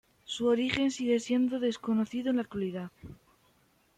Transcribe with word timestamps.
Su 0.25 0.47
origen 0.47 0.89
sigue 0.89 1.19
siendo 1.19 1.59
desconocido 1.59 2.31
en 2.31 2.37
la 2.37 2.41
actualidad. 2.41 2.89